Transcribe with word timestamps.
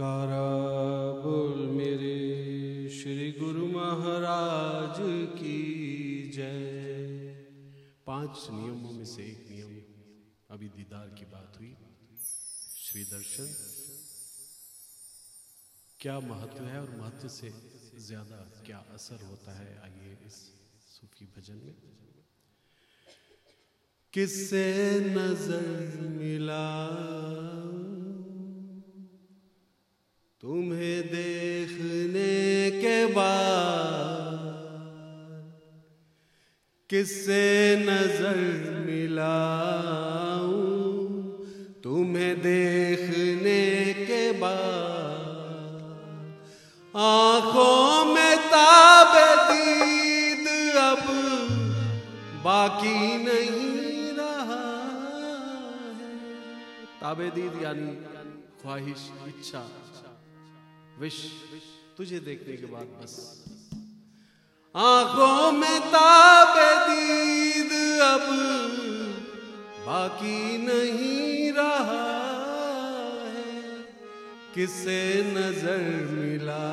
बोल 0.00 1.66
मेरे 1.66 2.88
श्री 2.88 3.32
गुरु 3.32 3.66
महाराज 3.66 4.96
की 5.38 6.30
जय। 6.34 7.34
पाँच 8.06 8.46
नियमों 8.50 8.92
में 8.92 9.04
से 9.04 9.22
एक 9.22 9.48
नियम 9.50 9.72
अभी 10.50 10.68
दीदार 10.68 11.08
की 11.08 11.24
बात 11.24 11.56
हुई। 11.60 11.76
श्री 12.82 13.04
दर्शन, 13.04 13.48
क्या 16.00 16.20
महत्व 16.20 16.64
है 16.64 16.80
और 16.80 16.90
महत्व 16.90 17.28
से 17.28 17.52
ज़्यादा 17.98 18.62
क्या 18.66 18.84
असर 18.94 19.26
होता 19.26 19.58
है? 19.58 19.78
आइए 19.82 20.18
इस 20.26 20.34
सूफी 20.88 21.26
भजन 21.26 21.54
में। 21.54 21.74
किससे 24.12 25.00
नज़र 25.00 26.08
मिला? 26.08 26.64
किससे 36.90 37.44
नज़र 37.78 38.36
मिलाऊं? 38.86 40.52
तुम्हें 41.84 42.34
देखने 42.40 43.62
के 44.06 44.32
बाद 44.32 44.96
आँखों 46.94 48.04
में 48.14 48.36
ताब 48.46 49.12
दीद 49.50 50.46
अब 50.76 51.04
बाकी 52.44 53.00
नहीं 53.24 54.12
रहा 54.12 54.64
है। 55.92 56.14
ताबे 57.00 57.28
दीद 57.30 57.54
यानी 57.62 57.92
ख्वाहिश, 58.62 59.02
इच्छा, 59.28 59.62
विश, 61.00 61.18
तुझे 61.96 62.18
देखने 62.20 62.56
के 62.56 62.66
बाद 62.66 62.88
बस। 63.02 63.14
आँखों 64.78 65.52
में 65.52 65.80
ताप 65.90 66.56
दीद 66.88 67.72
अब 68.02 68.26
बाकी 69.86 70.58
नहीं 70.58 71.52
रहा 71.52 72.04
है। 73.24 73.42
किसे 74.54 75.00
नज़र 75.34 75.82
मिला 76.12 76.68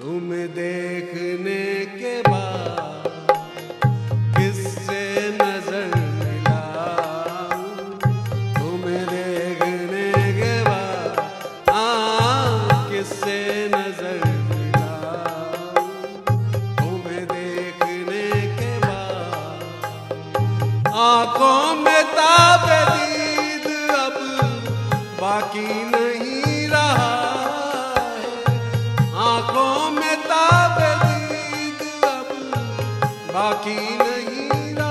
तुम्हें 0.00 0.48
देखने 0.54 1.64
के 1.96 2.20
बाद? 2.22 2.39
आँखों 21.00 21.74
में 21.82 22.02
ताब 22.14 22.64
दीद, 22.90 23.66
अब 23.96 24.16
बाकी 25.20 25.68
नहीं 25.92 26.66
रहा 26.68 27.12
आँखों 29.28 29.90
में 29.98 30.16
ताब 30.24 30.78
दीद, 31.04 31.80
अब 32.10 32.28
बाकी 33.34 33.78
नहीं 34.02 34.74
रहा 34.74 34.89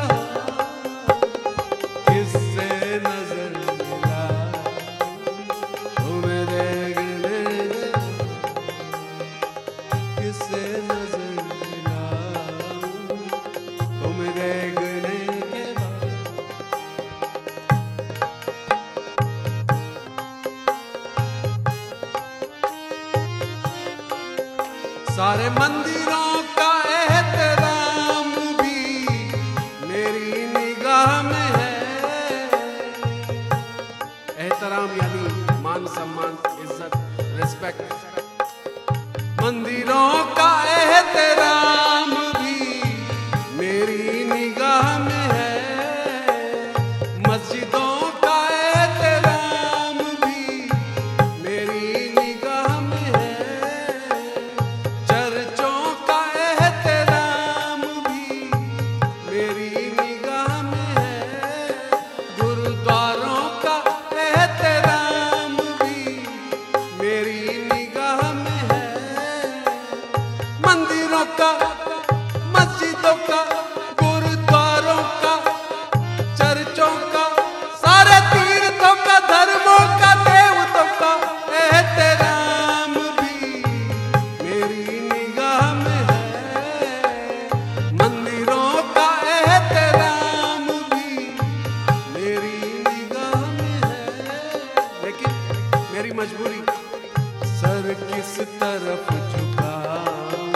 सर 97.60 97.94
किस 98.02 98.38
तरफ़ 98.60 99.10
झुकाऊं? 99.32 100.52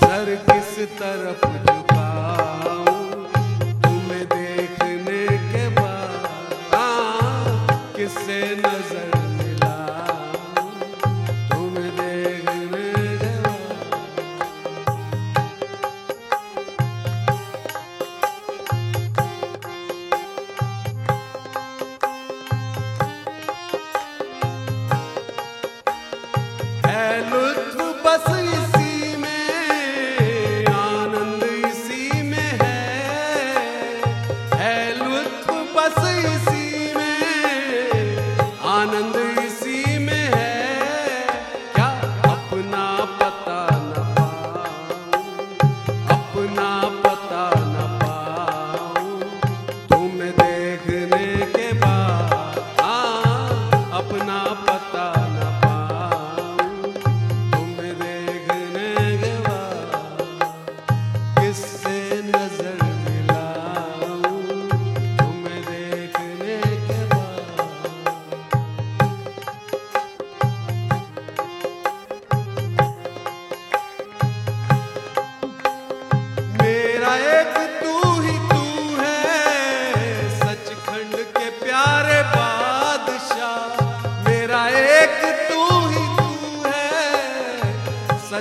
सर 0.00 0.34
किस 0.48 0.74
तरफ़ 0.98 1.46
झुकाऊं? 1.66 2.96
तुम्हें 3.84 4.24
देखने 4.34 5.24
के 5.52 5.68
बाद 5.80 6.28
किसे 6.74 7.70
किससे 7.96 8.40
नज़र 8.56 9.11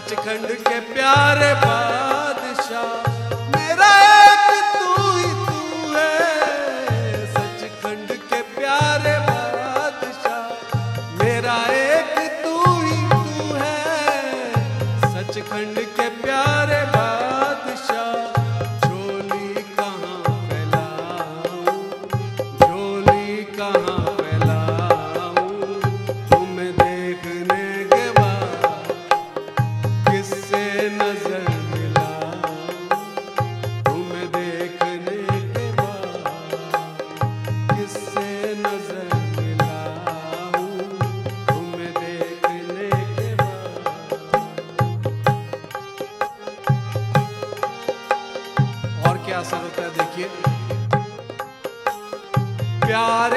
सचखंड 0.07 0.48
के 0.68 0.80
प्यारे 0.94 1.53
बादशाह 1.65 2.10
असर 49.41 49.57
होता 49.57 49.81
है 49.81 49.89
देखिए 49.97 50.27
प्यार 52.85 53.33